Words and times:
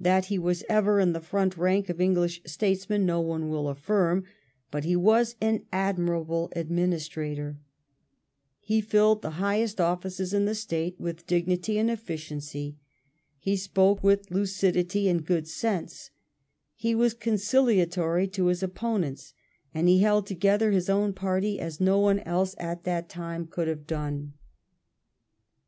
That 0.00 0.24
he 0.24 0.36
was 0.36 0.64
ever 0.68 0.98
in 0.98 1.12
the 1.12 1.20
front 1.20 1.56
rank 1.56 1.88
of 1.88 2.00
English 2.00 2.40
statesmen 2.44 3.06
no 3.06 3.20
one 3.20 3.48
will 3.48 3.68
affirm; 3.68 4.24
but 4.72 4.82
he 4.82 4.96
was 4.96 5.36
an 5.40 5.64
admirable 5.72 6.50
administrator; 6.56 7.60
he 8.58 8.80
filled 8.80 9.22
the 9.22 9.38
highest 9.38 9.80
offices 9.80 10.34
in 10.34 10.46
the 10.46 10.56
State 10.56 10.98
with 10.98 11.24
dignity 11.28 11.78
and 11.78 11.88
efficiency; 11.88 12.78
he 13.38 13.56
spoke 13.56 14.02
with 14.02 14.28
lucidity 14.32 15.08
and 15.08 15.24
good 15.24 15.46
sense; 15.46 16.10
he 16.74 16.92
was 16.92 17.14
conciliatory 17.14 18.26
to 18.26 18.46
his 18.46 18.60
opponents, 18.60 19.34
and 19.72 19.86
he 19.86 20.00
held 20.00 20.26
together 20.26 20.72
his 20.72 20.90
own 20.90 21.12
party 21.12 21.60
as 21.60 21.80
no 21.80 22.00
one 22.00 22.18
else 22.18 22.56
at 22.58 22.82
that 22.82 23.08
time 23.08 23.48
would 23.56 23.68
have 23.68 23.86
done. 23.86 24.32